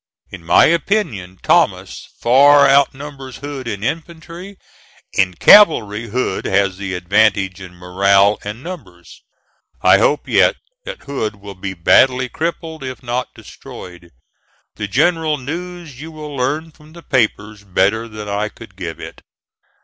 In 0.31 0.43
my 0.43 0.65
opinion, 0.65 1.37
Thomas 1.43 2.07
far 2.19 2.67
outnumbers 2.67 3.37
Hood 3.37 3.67
in 3.67 3.83
infantry. 3.83 4.57
In 5.13 5.35
cavalry, 5.35 6.07
Hood 6.09 6.45
has 6.47 6.77
the 6.79 6.95
advantage 6.95 7.61
in 7.61 7.75
morale 7.75 8.39
and 8.43 8.63
numbers. 8.63 9.21
I 9.83 9.99
hope 9.99 10.27
yet 10.27 10.55
that 10.85 11.03
Hood 11.03 11.35
will 11.35 11.53
be 11.53 11.75
badly 11.75 12.29
crippled 12.29 12.83
if 12.83 13.03
not 13.03 13.31
destroyed. 13.35 14.09
The 14.75 14.87
general 14.87 15.37
news 15.37 16.01
you 16.01 16.11
will 16.11 16.35
learn 16.35 16.71
from 16.71 16.93
the 16.93 17.03
papers 17.03 17.63
better 17.63 18.07
than 18.07 18.27
I 18.27 18.49
could 18.49 18.75
give 18.75 18.99
it. 18.99 19.21